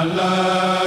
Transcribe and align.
ala 0.00 0.83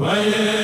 waaye 0.00 0.55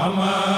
Ama 0.00 0.49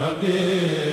Nabi 0.00 0.89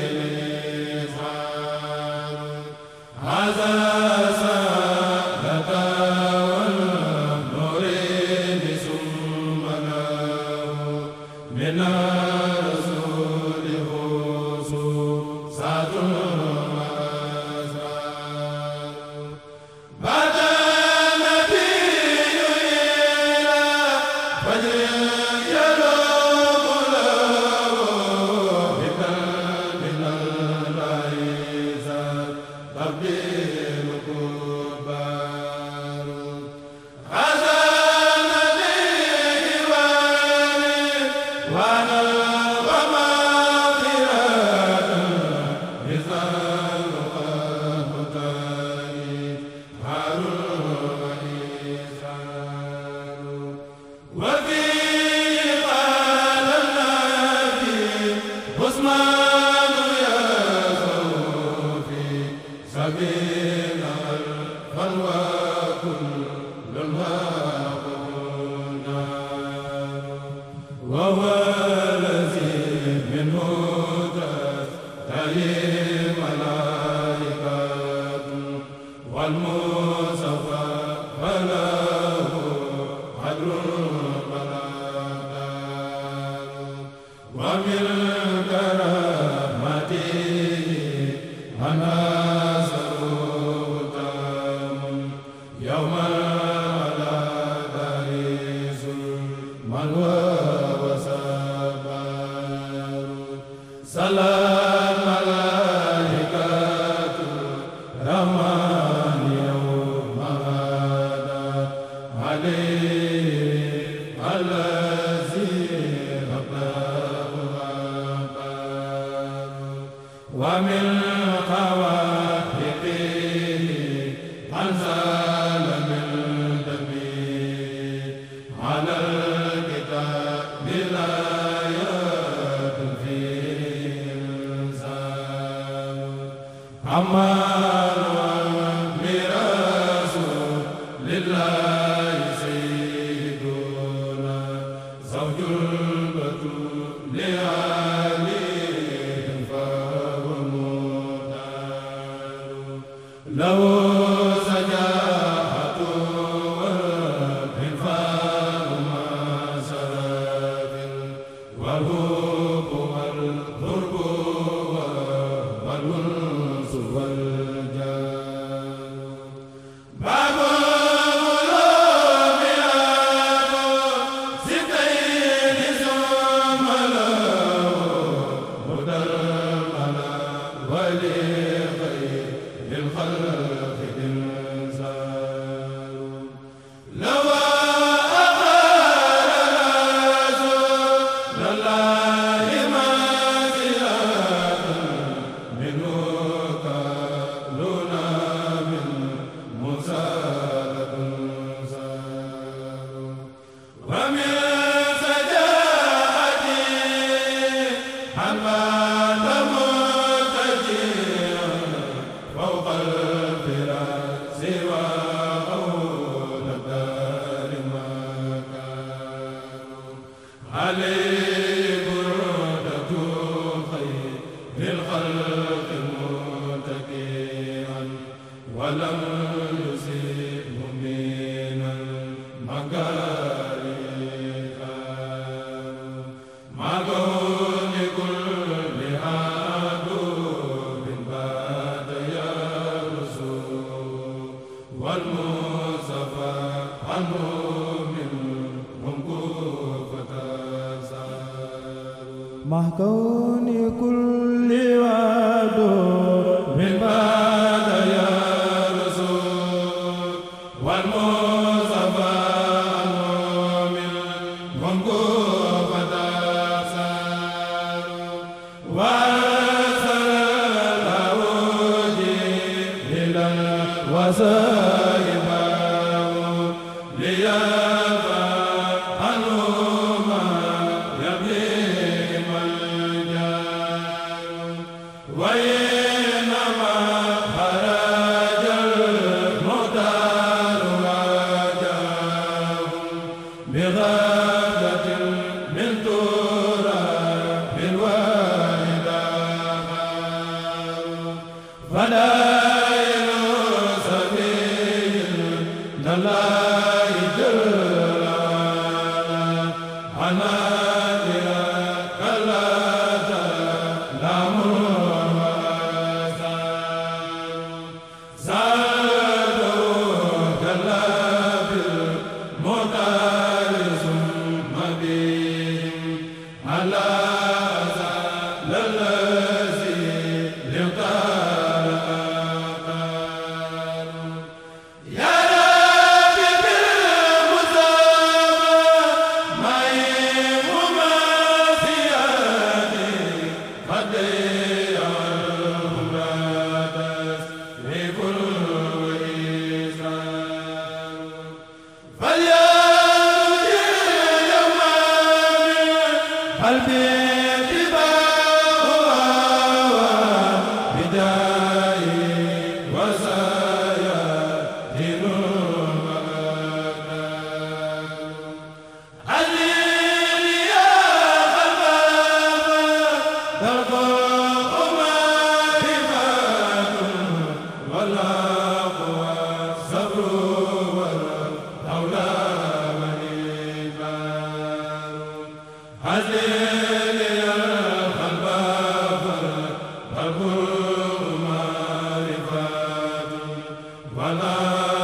Amen. 394.28 394.77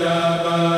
Lahu 0.00 0.71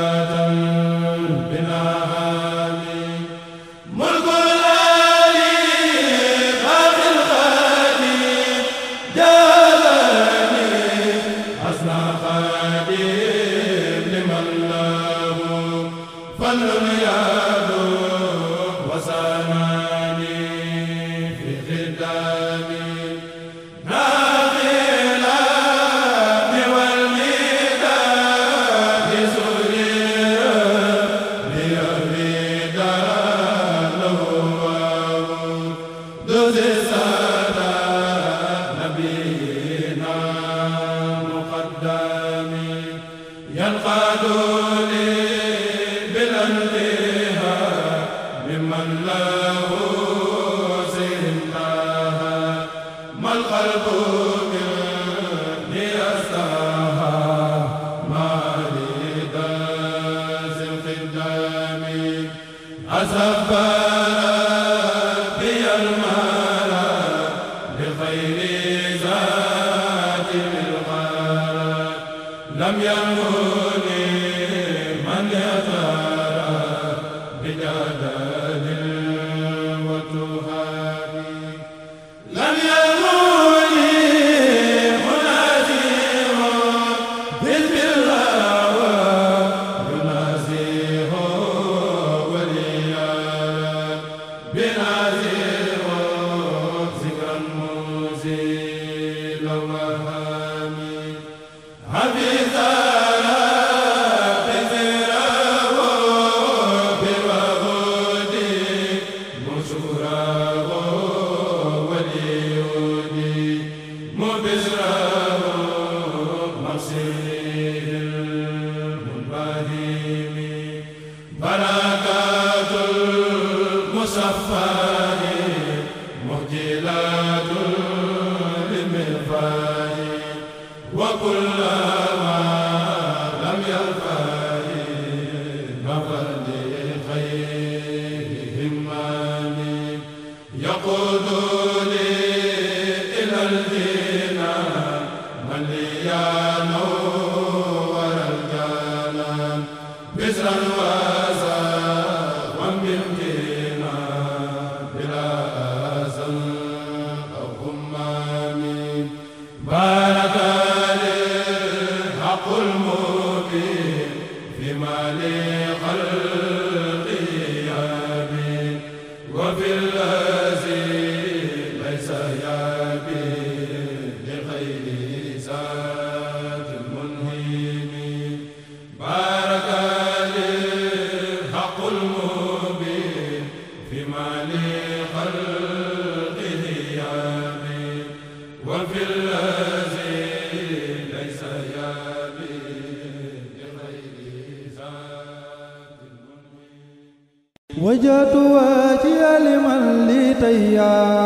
وجهت 197.81 198.35
وجهي 198.35 199.39
لمن 199.39 200.07
لي 200.07 200.33
تيا 200.33 201.19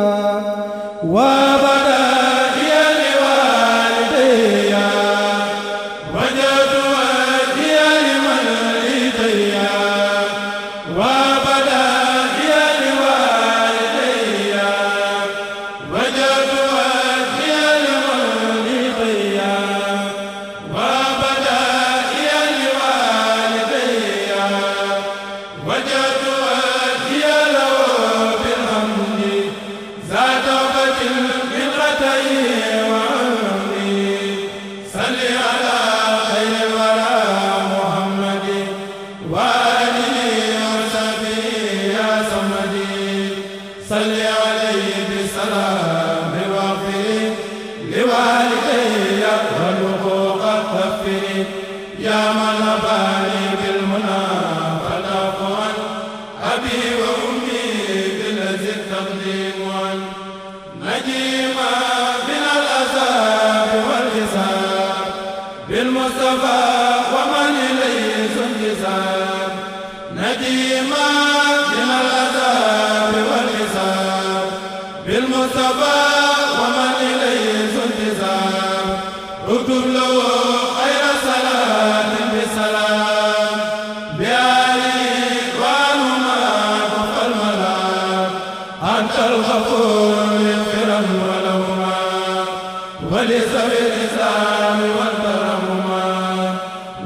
الإسلام 93.99 94.81
والترهما 94.81 96.55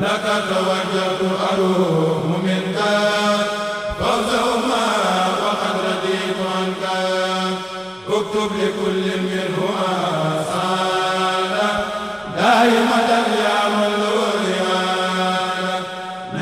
لك 0.00 0.24
توجهت 0.48 1.20
أروح 1.52 2.24
منك. 2.44 2.78
فوزهما 3.98 4.86
وقد 5.42 5.74
رديت 5.88 6.38
عنك. 6.56 6.84
اكتب 8.08 8.50
لكل 8.56 9.20
منهما 9.20 10.44
سعادة 10.48 11.70
دائما 12.36 12.98
يا 13.44 13.68
من 13.68 13.92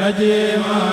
نجيما 0.00 0.89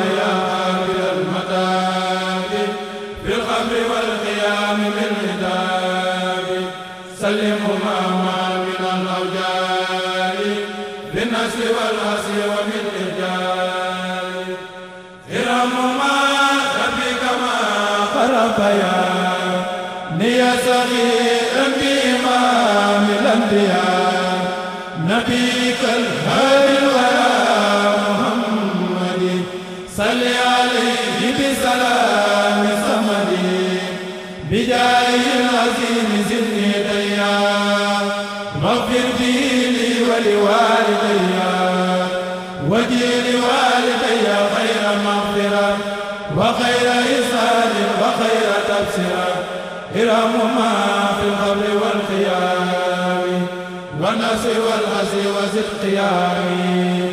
والغزي 54.47 55.23
وزد 55.37 55.65
قيامي 55.83 57.11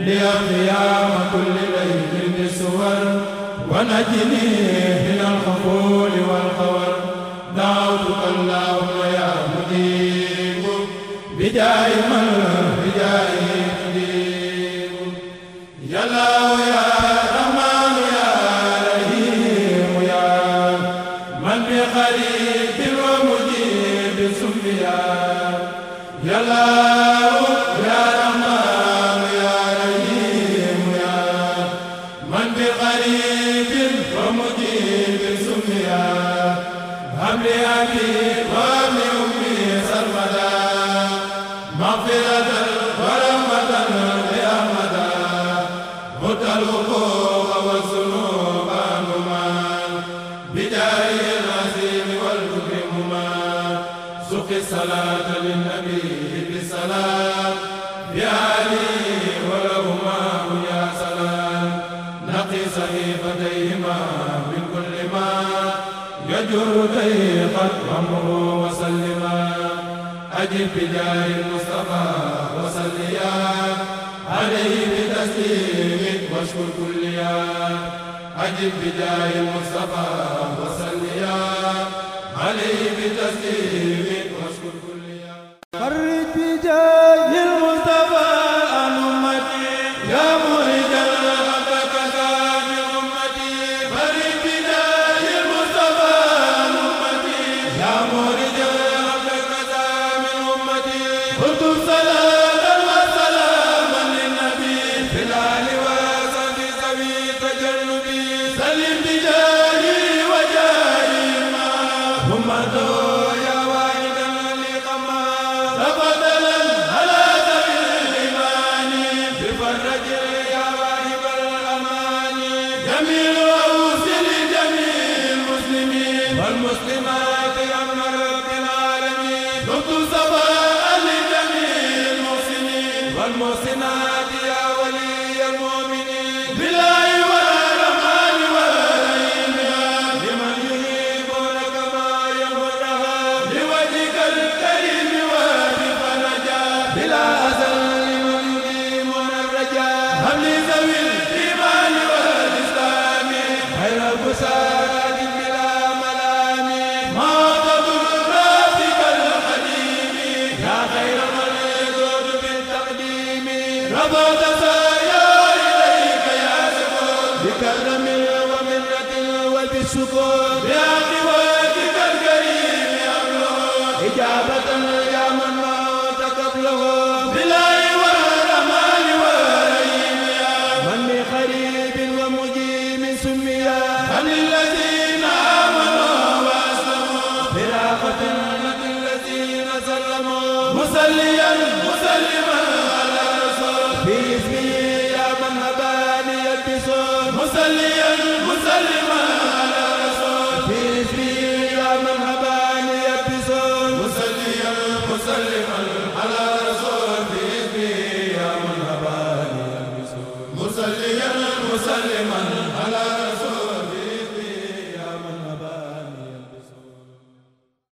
لأقيام 0.00 1.10
كل 1.32 1.54
ليل 1.74 2.46
بسور 2.48 3.22
ونجني 3.70 4.48
من 5.06 5.20
الخفول 5.32 6.10
والخور. 6.28 6.96
دعوتك 7.56 8.22
اللهم 8.36 8.98
يا 9.14 9.30
مجيب 9.52 10.64
بداي 11.38 11.92
من 12.10 12.26
بداي 12.82 13.38
مجيب. 13.86 14.90
يا 15.90 16.04
الله 16.04 16.60
يا 16.74 16.84
رحمن 17.36 17.94
يا 18.16 18.30
رحيم 18.86 20.02
يا 20.08 20.30
من 21.42 21.60
بقريب 21.68 22.78
ومجيب 23.02 24.32
سميا 24.40 25.15
بجاه 70.64 71.26
المصطفى 71.26 72.04
وصل 72.58 73.14
يا 73.14 73.32
عليه 74.28 74.86
بتسليم 74.86 76.20
واشكر 76.32 76.68
كل 76.78 77.08
يا 77.08 77.44
أجب 78.38 78.72
بجاه 78.84 79.30
المصطفى 79.40 80.06
وصل 80.62 81.00
عليه 82.36 82.95